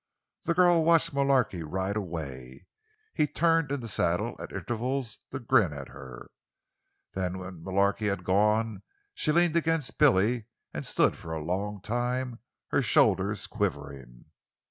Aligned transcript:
The 0.45 0.55
girl 0.55 0.83
watched 0.83 1.13
Mullarky 1.13 1.61
ride 1.61 1.95
away. 1.95 2.65
He 3.13 3.27
turned 3.27 3.71
in 3.71 3.81
the 3.81 3.87
saddle, 3.87 4.35
at 4.39 4.51
intervals, 4.51 5.19
to 5.29 5.37
grin 5.37 5.73
at 5.73 5.89
her. 5.89 6.31
Then, 7.13 7.37
when 7.37 7.61
Mullarky 7.61 8.07
had 8.07 8.23
gone 8.23 8.81
she 9.13 9.31
leaned 9.31 9.55
against 9.57 9.99
Billy 9.99 10.47
and 10.73 10.87
stood 10.87 11.15
for 11.15 11.33
a 11.35 11.39
long 11.45 11.81
time, 11.83 12.39
her 12.69 12.81
shoulders 12.81 13.45
quivering. 13.45 14.25